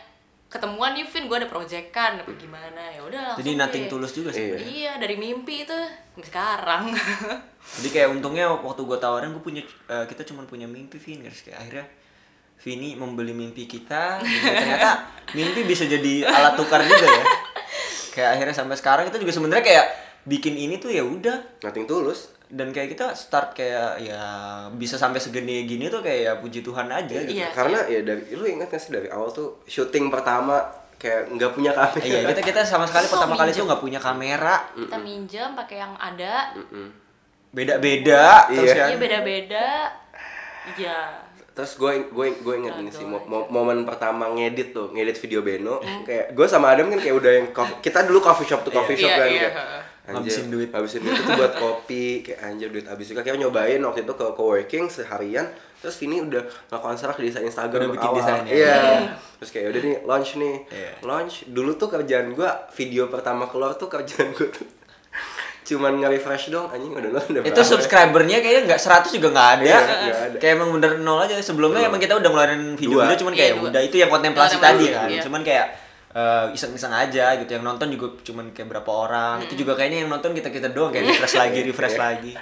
[0.47, 3.91] ketemuan nih Vin gue ada project kan apa gimana ya udah jadi deh.
[3.91, 4.59] tulus juga sih Iya.
[4.63, 5.75] iya dari mimpi itu
[6.21, 6.95] sekarang
[7.65, 11.43] jadi kayak untungnya waktu gue tawarin gue punya eh, kita cuma punya mimpi Vin guys.
[11.43, 11.87] Kayak akhirnya
[12.55, 15.05] Vini membeli mimpi kita ternyata
[15.37, 17.25] mimpi bisa jadi alat tukar juga ya.
[18.15, 19.87] Kayak akhirnya sampai sekarang kita juga sebenarnya kayak
[20.25, 21.61] bikin ini tuh ya udah.
[21.61, 22.31] Nothing tulus.
[22.47, 24.23] Dan kayak kita start kayak ya
[24.71, 27.43] bisa sampai segini gini tuh kayak ya puji Tuhan aja gitu.
[27.43, 27.51] Iya.
[27.51, 30.63] karena ya dari lu ingat gak sih dari awal tuh syuting pertama
[30.95, 32.01] kayak nggak punya kamera?
[32.07, 33.61] Iya, kita kita sama sekali So, pertama kali minjem.
[33.61, 36.55] tuh nggak punya kamera, kita minjem pakai yang ada.
[36.55, 36.89] Mm-mm.
[37.55, 38.75] Beda-beda terus Iya.
[38.77, 38.87] ya.
[38.87, 39.67] iya beda-beda
[40.75, 40.99] iya
[41.49, 43.31] terus gue gue gue inget ini sih mo- aja.
[43.31, 46.03] mo- momen pertama ngedit tuh ngedit video Beno Hmm.
[46.07, 48.97] kayak gue sama Adam kan kayak udah yang coffee- kita dulu coffee shop tuh coffee
[48.97, 49.83] shop Iya, kan iya, kayak heeh.
[50.05, 50.69] anjir, Habisin duit.
[50.69, 54.27] habisin duit itu buat kopi kayak anjir duit habis juga kayak nyobain waktu itu ke
[54.33, 58.19] coworking seharian terus Vini udah nggak serak di desain Instagram Udah bikin awal.
[58.19, 58.51] desainnya.
[58.51, 59.07] iya Hmm.
[59.39, 60.93] terus kayak udah nih launch nih Iya.
[61.03, 64.67] launch dulu tuh kerjaan gue video pertama keluar tuh kerjaan gue tuh
[65.65, 67.67] cuman nge-refresh dong anjing udah lo udah Itu ya?
[67.67, 69.65] subscribernya kayaknya nggak 100 juga nggak ada.
[69.65, 70.37] Iya, ada.
[70.37, 71.35] Kayak emang bener nol aja.
[71.39, 73.05] Sebelumnya emang kita udah ngeluarin video Dua.
[73.07, 73.67] video cuman Iya, kayak dua.
[73.67, 75.09] udah itu yang kontemplasi Kontemplasi, tadi kan.
[75.09, 75.23] iya.
[75.23, 75.67] Cuman kayak
[76.13, 77.51] eh, iseng-iseng aja gitu.
[77.51, 79.37] Yang nonton juga cuman kayak berapa orang.
[79.43, 82.33] Itu juga kayaknya yang nonton kita-kita doang kayak refresh lagi, refresh lagi.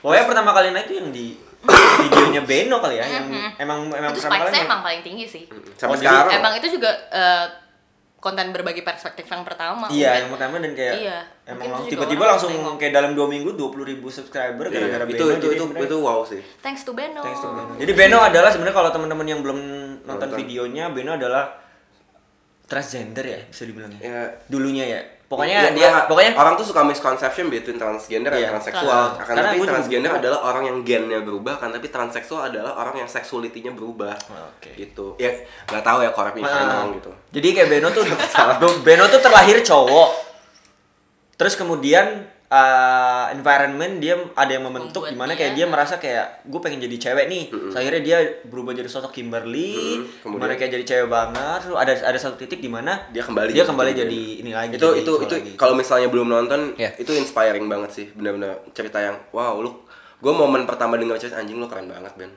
[0.00, 1.26] Pokoknya pertama kali naik itu yang di
[2.00, 5.44] videonya Beno kali ya yang emang emang itu pertama kali emang paling tinggi sih
[5.76, 7.44] sampai Oh, sekarang emang itu juga eh,
[8.20, 10.20] konten berbagi perspektif yang pertama Iya, mungkin.
[10.20, 12.76] yang pertama dan kayak Iya, emang itu tiba-tiba langsung nengok.
[12.76, 15.24] kayak dalam dua minggu 20 ribu subscriber Iya, gara-gara itu Beno.
[15.30, 17.72] itu Jadi itu sebenarnya- itu wow sih thanks to Beno Thanks to Beno.
[17.74, 19.58] Jadi Beno adalah sebenarnya kalau teman-teman yang belum
[20.02, 20.38] nonton Nonton.
[20.38, 21.44] videonya, Beno adalah
[22.64, 24.00] transgender ya bisa dibilang ya.
[24.00, 24.22] Ya.
[24.46, 25.00] Dulunya ya.
[25.30, 28.82] Pokoknya Iya, dia orang- pokoknya orang tuh suka misconception between transgender dan transseksual.
[28.82, 32.50] Karena- Akan karena tapi juga transgender belum- adalah orang yang gennya berubah, kan tapi transseksual
[32.50, 34.18] adalah orang yang seksualitinya berubah.
[34.50, 34.74] Oke.
[34.74, 35.14] Gitu.
[35.16, 35.30] Ya
[35.70, 36.50] nggak tahu ya korek Ah.
[36.82, 37.10] ngomong gitu.
[37.30, 38.02] Jadi kayak Beno tuh
[38.82, 40.10] Beno tuh terlahir cowok.
[41.38, 45.70] Terus kemudian uh, environment dia ada yang membentuk Membuat di mana dia, kayak dia nah.
[45.72, 47.44] merasa kayak gue pengen jadi cewek nih.
[47.48, 51.58] Terus akhirnya dia berubah jadi sosok Kimberly, Mm, kemudian- di mana kayak jadi cewek banget.
[51.62, 54.74] Terus ada ada satu titik di mana Dia kembali dia jadi kembali jadi ini lagi.
[54.74, 56.90] Itu jadi itu cowok itu kalau misalnya belum nonton Iya.
[56.98, 58.06] itu inspiring banget sih.
[58.10, 59.70] Benar-benar cerita yang wow lu
[60.20, 62.28] gue momen pertama denger cerita anjing lu keren banget Ben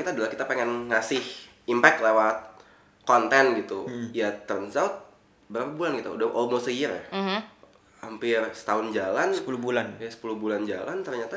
[0.00, 1.20] kita adalah kita pengen ngasih
[1.66, 2.36] impact lewat
[3.04, 3.84] konten gitu.
[4.10, 5.04] Ya turns out
[5.46, 6.16] berapa bulan gitu?
[6.16, 7.04] Udah almost a year ya?
[7.12, 7.40] Mhm.
[8.00, 9.28] hampir setahun jalan.
[9.28, 9.92] 10 bulan.
[10.00, 11.36] ya 10 bulan jalan ternyata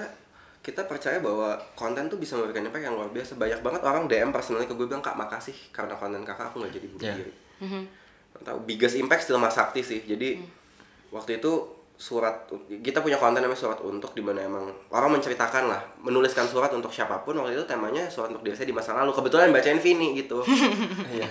[0.64, 3.36] kita percaya bahwa konten tuh bisa memberikan impact yang luar biasa.
[3.36, 6.72] Banyak banget orang DM personally ke gue bilang kak makasih karena konten kakak aku nggak
[6.72, 7.18] jadi bunuh Yeah.
[7.20, 7.34] diri.
[8.32, 10.08] Nggak tahu biggest impact still Mas Sakti sih.
[10.08, 10.40] Jadi
[11.12, 11.52] waktu itu
[11.94, 16.68] surat kita punya konten namanya surat untuk di mana emang orang menceritakan lah menuliskan surat
[16.70, 19.78] untuk siapa pun waktu itu temanya surat untuk diri saya di masa lalu kebetulan bacain
[19.78, 20.42] Vini gitu
[21.16, 21.26] Iya.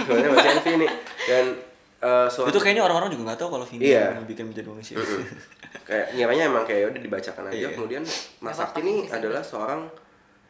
[0.00, 0.86] kebetulan bacain Vini
[1.24, 1.44] dan
[1.98, 4.14] eh, surat itu kayaknya orang-orang juga nggak taw kalau Vini Iya.
[4.14, 4.96] yang bikin menjadi manusia.
[5.84, 7.68] kayak ngiranya emang kayak udah dibacakan aja Iya.
[7.74, 8.02] kemudian
[8.38, 9.82] Mas Sakti ini adalah seorang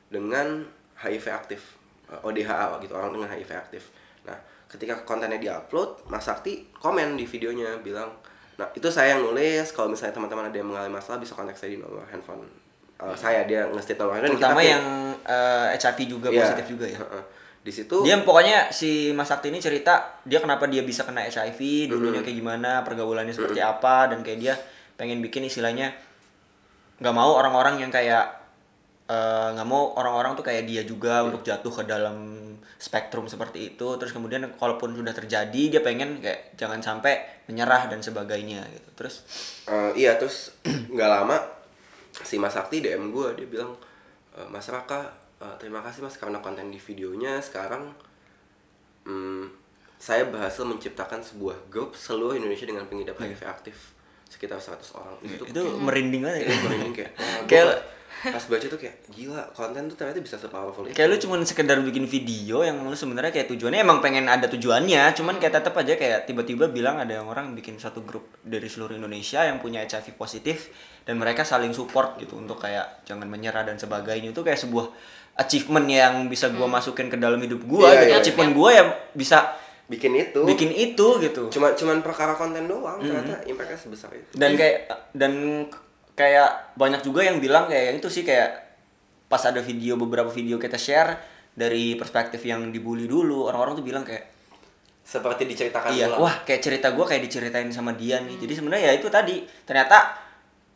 [0.06, 0.62] dengan
[0.94, 1.60] HIV aktif
[2.06, 3.82] eh, ODHA gitu orang dengan HIV aktif
[4.22, 4.36] nah
[4.68, 8.12] ketika kontennya diupload Mas Sakti komen di videonya bilang
[8.58, 9.70] nah itu saya yang nulis.
[9.70, 12.42] Kalau misalnya teman-teman ada yang mengalami masalah bisa kontak saya di nomor handphone
[12.98, 13.42] eh, saya.
[13.44, 14.84] Dia nge-state nomor handphone Terutama kita- yang
[15.22, 16.98] eh, HIV juga Iya, positif juga ya.
[16.98, 17.24] heeh.
[17.58, 21.86] di situ Dia pokoknya si Mas Sakti ini cerita dia kenapa dia bisa kena HIV,
[21.86, 24.54] dulunya kayak gimana, pergaulannya seperti apa dan kayak dia
[24.94, 25.90] pengen bikin istilahnya
[26.96, 28.24] nggak mau orang-orang yang kayak
[29.06, 32.47] eh, nggak mau orang-orang tuh kayak dia juga untuk jatuh ke dalam
[32.78, 33.88] spektrum seperti itu.
[33.98, 38.88] Terus kemudian kalaupun sudah terjadi dia pengen kayak jangan sampai menyerah dan sebagainya gitu.
[38.94, 39.14] Terus
[39.66, 40.54] Eh, iya terus
[40.94, 41.36] nggak lama
[42.14, 43.74] si Mas Sakti DM gue dia bilang
[44.32, 47.90] "Eh, Mas Raka "Eh, terima kasih mas karena konten di videonya sekarang
[49.04, 49.44] hmm,
[49.96, 53.76] saya berhasil menciptakan sebuah grup seluruh Indonesia dengan pengidap HIV aktif
[54.24, 56.46] sekitar 100 orang itu itu merinding banget ya.
[56.46, 57.12] kayak merinding kayak
[57.50, 57.82] Kayak-
[58.18, 60.94] pas baca tuh kayak gila konten tuh ternyata bisa sepowerful itu.
[60.94, 65.14] Kayak lu cuman sekedar bikin video yang lu sebenarnya kayak tujuannya emang pengen ada tujuannya
[65.14, 68.98] cuman kayak tetap aja kayak tiba-tiba bilang ada yang orang bikin satu grup dari seluruh
[68.98, 70.74] Indonesia yang punya HIV positif
[71.06, 74.34] dan mereka saling support gitu untuk kayak jangan menyerah dan sebagainya.
[74.34, 74.90] Itu kayak sebuah
[75.38, 78.10] achievement yang bisa gua masukin ke dalam hidup gua Iya, gitu.
[78.10, 79.54] iya, achievement gua yang bisa
[79.88, 80.42] bikin itu.
[80.44, 81.48] bikin itu gitu.
[81.48, 84.34] Cuma cuman perkara konten doang ternyata impactnya sebesar itu.
[84.34, 85.32] Dan kayak dan
[86.18, 88.66] kayak banyak juga yang bilang kayak itu sih kayak
[89.30, 91.14] pas ada video beberapa video kita share
[91.54, 94.26] dari perspektif yang dibully dulu orang-orang tuh bilang kayak
[95.06, 96.26] seperti diceritakan iya ulang.
[96.26, 100.18] wah kayak cerita gua kayak diceritain sama dia nih jadi sebenarnya ya itu tadi ternyata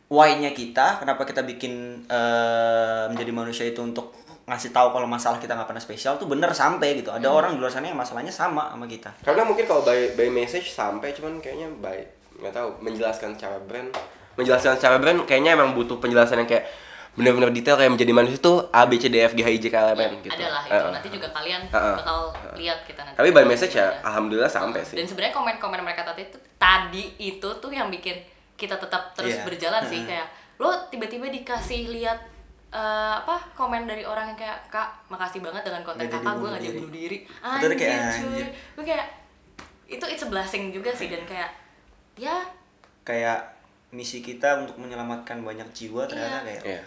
[0.07, 5.55] why-nya kita kenapa kita bikin eh, menjadi manusia itu untuk ngasih tahu kalau masalah kita
[5.55, 7.15] nggak pernah spesial tuh bener sampai gitu.
[7.15, 9.15] Ada orang di luar sana yang masalahnya sama sama kita.
[9.23, 11.95] Karena mungkin kalau by by message sampai cuman kayaknya by
[12.43, 13.87] nggak tahu menjelaskan cara brand
[14.35, 16.65] menjelaskan cara brand kayaknya emang butuh penjelasan yang kayak
[17.13, 19.65] benar-benar detail kayak menjadi manusia itu A B C D F G H I J
[19.67, 20.33] K L M N gitu.
[20.33, 22.19] adalah itu nanti juga kalian bakal
[22.55, 24.01] lihat kita nanti Tapi by message ya Gimana.
[24.03, 24.95] alhamdulillah sampai sih.
[24.95, 28.17] dan sebenarnya komen-komen mereka tadi itu tadi itu tuh yang bikin
[28.55, 29.45] kita tetap terus Iya.
[29.45, 32.17] berjalan sih kayak lo tiba-tiba dikasih lihat
[32.69, 32.81] eh,
[33.15, 36.61] apa komen dari orang yang kayak kak makasih banget dengan konten jadi kakak gue jadi
[36.63, 38.47] diri." bunuh diri Itu anjir kayak, cuy anjir.
[38.49, 39.05] gue kayak
[39.87, 41.53] itu it's a blessing juga sih dan kayak
[42.15, 42.41] ya
[43.03, 43.53] kayak
[43.93, 46.43] misi kita untuk menyelamatkan banyak jiwa ternyata Iya.
[46.43, 46.81] kayak Iya.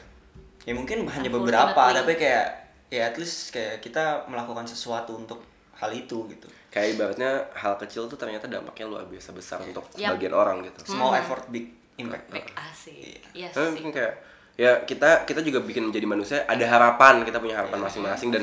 [0.64, 2.46] ya mungkin hanya beberapa tapi kayak
[2.88, 5.38] ya at least kayak kita melakukan sesuatu untuk
[5.72, 6.48] hal itu gitu.
[6.68, 10.14] Kayak ibaratnya hal kecil tuh ternyata dampaknya luar biasa besar untuk Yap.
[10.14, 10.82] sebagian orang gitu.
[10.88, 12.26] small effort big impact.
[12.28, 13.22] Back asik.
[13.32, 13.48] Iya.
[13.50, 13.72] Tapi sih.
[13.76, 14.12] mungkin kayak
[14.56, 18.42] ya kita kita juga bikin menjadi manusia ada harapan kita punya harapan masing-masing dan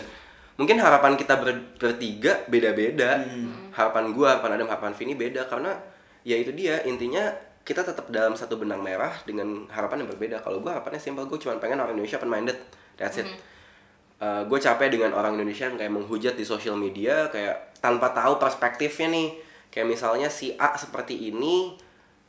[0.53, 3.19] mungkin harapan kita ber- bertiga beda-beda.
[3.71, 5.73] Harapan gua harapan Adam harapan Vini beda karena
[6.21, 10.43] ya itu dia intinya kita tetap dalam satu benang merah dengan harapan yang berbeda.
[10.43, 12.59] Kalau gua harapannya simpel gue cuma pengen orang Indonesia open minded
[12.99, 13.27] that's it.
[14.23, 19.11] Gue capek dengan orang Indonesia yang kayak menghujat di sosial media kayak tanpa tahu perspektifnya
[19.11, 19.29] nih.
[19.73, 21.75] Kayak misalnya si A seperti ini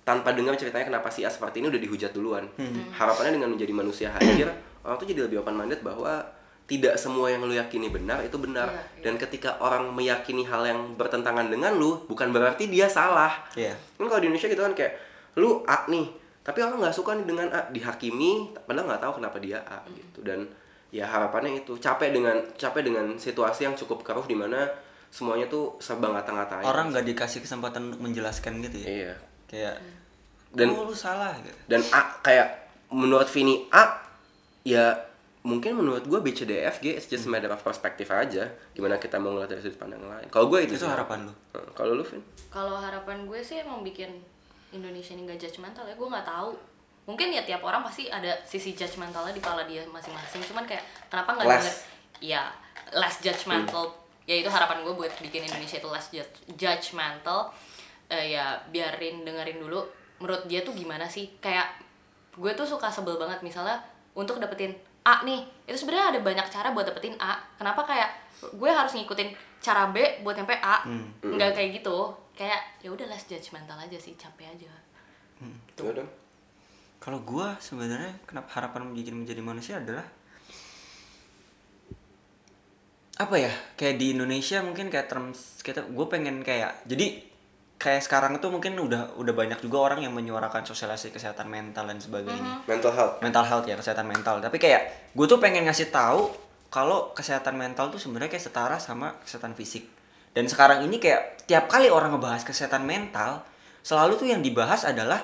[0.06, 2.46] tanpa dengar ceritanya kenapa si A seperti ini udah dihujat duluan.
[2.94, 4.50] Harapannya dengan menjadi manusia hadir
[4.84, 6.20] orang tuh jadi lebih open minded bahwa
[6.64, 8.72] tidak semua yang lu yakini benar itu benar.
[8.72, 9.02] Iya, iya.
[9.04, 13.32] dan ketika orang meyakini hal yang bertentangan dengan lu bukan berarti dia salah.
[13.52, 13.76] Iya.
[13.76, 14.92] kan kalau di Indonesia gitu kan kayak
[15.34, 16.06] lu A nih
[16.44, 20.20] tapi orang nggak suka nih dengan A dihakimi padahal nggak tahu kenapa dia A gitu.
[20.20, 20.44] Dan
[20.92, 24.68] ya harapannya itu capek dengan capek dengan situasi yang cukup keruh di mana
[25.08, 26.68] semuanya tuh serba ngata-ngatain.
[26.68, 28.86] Orang nggak dikasih kesempatan untuk menjelaskan gitu ya?
[28.86, 29.14] Iya.
[29.48, 29.76] Kayak
[30.54, 31.56] Dan- oh lu salah gitu.
[31.66, 34.04] dan A kayak menurut Vini A
[34.62, 34.94] ya
[35.42, 39.64] mungkin menurut gue BCDFG it's just matter of perspektif aja gimana kita mau ngeliat dari
[39.64, 40.28] sudut pandang lain.
[40.30, 40.92] Kalau gue itu, itu sih.
[40.92, 41.32] harapan lu?
[41.56, 42.22] Heeh, kalau lu Vin?
[42.52, 44.14] Kalau harapan gue sih emang bikin
[44.74, 46.50] Indonesia ini gak judgmental ya gue nggak tahu.
[47.04, 51.30] Mungkin ya tiap orang pasti ada sisi judgmentalnya di kepala dia masing-masing cuman kayak kenapa
[51.32, 51.74] nggak denger?
[52.20, 52.42] Ya
[52.92, 53.92] less judgmental
[54.24, 57.52] ya itu harapan gue buat bikin Indonesia itu less judge- judgmental
[58.06, 59.80] Eh, ya biarin dengerin dulu
[60.18, 61.32] menurut dia tuh gimana sih?
[61.38, 61.72] Kayak
[62.32, 63.80] gue tuh suka sebel banget misalnya
[64.12, 67.36] untuk dapetin A nih itu sebenarnya ada banyak cara buat dapetin A.
[67.54, 68.08] Kenapa kayak
[68.50, 70.84] gue harus ngikutin cara B buat nyampe A?
[71.26, 74.70] Nggak kayak gitu kayak ya udah less judgmental aja sih capek aja.
[75.78, 76.10] Gua dong.
[76.98, 80.04] Kalau gua sebenarnya kenapa harapan menjadi menjadi manusia adalah
[83.14, 83.52] apa ya?
[83.78, 87.22] Kayak di Indonesia mungkin kayak terms kita gue pengen kayak jadi
[87.78, 92.02] kayak sekarang tuh mungkin udah udah banyak juga orang yang menyuarakan sosialisasi kesehatan mental dan
[92.02, 92.66] sebagainya.
[92.66, 93.22] Mental health.
[93.22, 94.42] Mental health ya kesehatan mental.
[94.42, 96.26] Tapi kayak gue tuh pengen ngasih tahu
[96.74, 99.93] kalau kesehatan mental tuh sebenarnya kayak setara sama kesehatan fisik
[100.34, 103.40] dan sekarang ini kayak tiap kali orang ngebahas kesehatan mental
[103.80, 105.22] selalu tuh yang dibahas adalah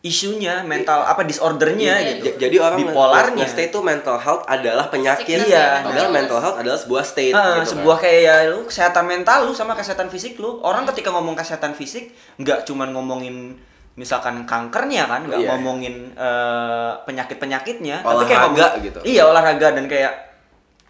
[0.00, 5.26] isunya mental apa disordernya Iya, gitu jadi orang bipolarnya nge-stay itu mental health adalah penyakit
[5.26, 5.58] Sickness Iya.
[5.58, 7.66] ya, padahal mental health adalah sebuah state Ah, gitu kan.
[7.74, 11.74] sebuah kayak ya lu kesehatan mental lu sama kesehatan fisik lu orang ketika ngomong kesehatan
[11.74, 13.58] fisik nggak cuman ngomongin
[13.94, 15.48] misalkan kankernya kan nggak Iya.
[15.50, 18.98] ngomongin eh, penyakit-penyakitnya Olahraga ngomong- gitu.
[19.02, 20.12] iya olahraga dan kayak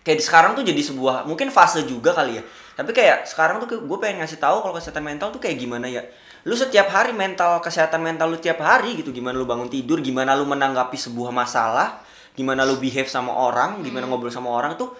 [0.02, 2.44] kayak di sekarang tuh jadi sebuah mungkin fase juga kali ya
[2.76, 6.04] tapi kayak sekarang tuh gue pengen ngasih tahu kalau kesehatan mental tuh kayak gimana ya.
[6.46, 10.38] Lu setiap hari mental kesehatan mental lu tiap hari gitu gimana lu bangun tidur gimana
[10.38, 11.98] lu menanggapi sebuah masalah
[12.38, 14.94] gimana lu behave sama orang gimana ngobrol sama orang tuh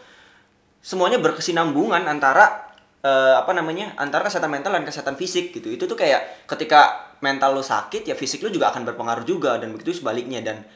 [0.82, 2.74] semuanya berkesinambungan antara
[3.06, 5.70] eh, apa namanya antara kesehatan mental dan kesehatan fisik gitu.
[5.70, 9.70] Itu tuh kayak ketika mental lu sakit ya fisik lu juga akan berpengaruh juga dan
[9.70, 10.42] begitu sebaliknya.
[10.42, 10.66] Dan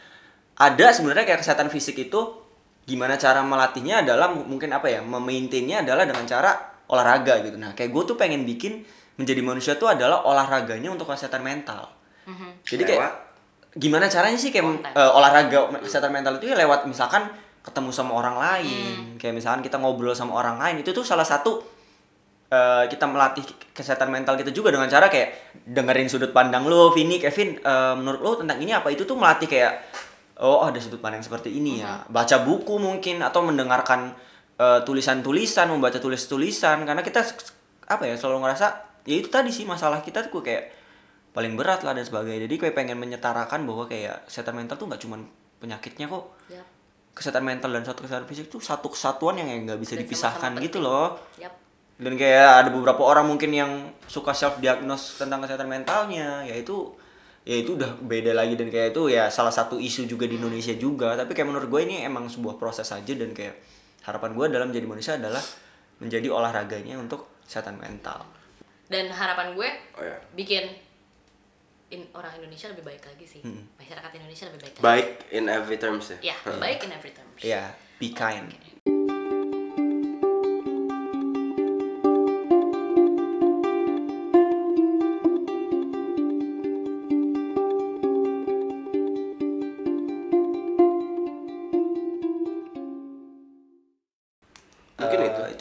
[0.55, 2.47] ada sebenarnya kayak kesehatan fisik itu
[2.87, 7.57] gimana cara melatihnya adalah mu- mungkin apa ya memaintainnya adalah dengan cara olahraga gitu.
[7.57, 8.83] Nah kayak gue tuh pengen bikin
[9.15, 11.87] menjadi manusia tuh adalah olahraganya untuk kesehatan mental.
[12.67, 13.15] Jadi kayak Lewat?
[13.79, 14.91] gimana caranya sih kayak Konten.
[14.91, 19.21] eh, olahraga kesehatan mental itu ya lewat misalkan ketemu sama orang lain.
[19.21, 21.63] Kayak misalkan kita ngobrol sama orang lain itu tuh salah satu
[22.51, 27.23] eh, kita melatih kesehatan mental kita juga dengan cara kayak dengerin sudut pandang lo, Vini,
[27.23, 28.91] Kevin, eh, menurut lo tentang ini apa?
[28.91, 29.73] Itu tuh melatih kayak
[30.41, 34.17] oh ada sudut pandang seperti ini ya, baca buku mungkin atau mendengarkan
[34.61, 37.25] eh, tulisan-tulisan, membaca tulis-tulisan karena kita
[37.89, 38.67] apa ya selalu ngerasa
[39.09, 40.77] ya itu tadi sih masalah kita tuh kayak
[41.33, 42.45] paling berat lah dan sebagainya.
[42.45, 45.25] Jadi kayak pengen menyetarakan bahwa kayak kesehatan mental tuh nggak cuman
[45.61, 46.67] penyakitnya kok Yap.
[47.13, 50.65] kesehatan mental dan suatu kesehatan fisik tuh satu kesatuan yang nggak bisa Dan dipisahkan sama-sama
[50.65, 50.89] gitu penting.
[50.89, 51.55] loh Yap.
[52.01, 53.73] dan kayak ada beberapa orang mungkin yang
[54.09, 56.97] suka self diagnose tentang kesehatan mentalnya ya itu
[57.45, 60.73] ya itu udah beda lagi dan kayak itu ya salah satu isu juga di Indonesia
[60.81, 63.53] juga tapi kayak menurut gue ini emang sebuah proses aja dan kayak
[64.11, 65.43] harapan gue dalam menjadi manusia adalah
[66.03, 68.27] menjadi olahraganya untuk kesehatan mental
[68.91, 70.19] Dan harapan gue Oh ya.
[70.35, 70.67] bikin
[71.91, 73.43] in, orang Indonesia lebih baik lagi sih.
[73.79, 74.83] Masyarakat Indonesia lebih baik lagi.
[74.83, 76.35] Baik in every terms ya.
[76.35, 77.39] Ya, baik in every terms.
[77.39, 77.63] ya
[77.99, 78.70] be kind Mungkin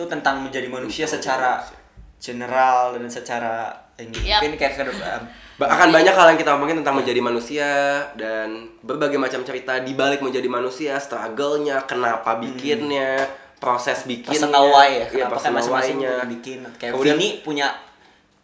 [0.10, 1.78] tentang menjadi manusia secara manusia.
[2.20, 4.44] general dan secara ini Yap.
[4.44, 4.74] mungkin kayak
[5.60, 7.70] akan banyak hal yang kita omongin tentang menjadi manusia
[8.16, 13.28] dan berbagai macam cerita di balik menjadi manusia, struggle-nya, kenapa bikinnya,
[13.60, 15.98] proses bikinnya, personal why ya iya, kenapa kan personal masing-masing
[16.32, 17.68] bikin kayak Kemudian- Vini punya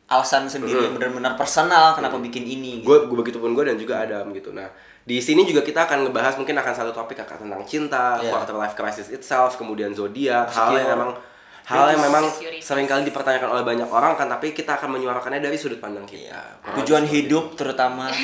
[0.05, 2.93] alasan sendiri yang benar-benar personal kenapa bikin ini gitu.
[2.93, 4.69] gue gue begitu pun gue dan juga Adam gitu nah
[5.01, 8.29] di sini juga kita akan ngebahas mungkin akan satu topik akan tentang cinta Iya.
[8.29, 11.17] quarter life crisis itself kemudian zodiak hal yang Insecure.
[11.65, 12.23] Hal yang memang
[12.59, 16.33] sering kali dipertanyakan oleh banyak orang kan tapi kita akan menyuarakannya dari sudut pandang kita
[16.61, 18.05] Kurang tujuan hidup terutama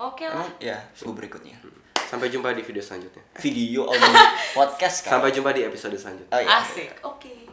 [0.00, 0.48] Oke lah.
[0.56, 1.68] Ya buku berikutnya itu.
[2.02, 4.16] sampai jumpa di video selanjutnya video audio
[4.50, 6.58] podcast kan sampai jumpa di episode selanjutnya Oh, iya.
[6.58, 6.90] Asik.
[7.04, 7.49] Oke.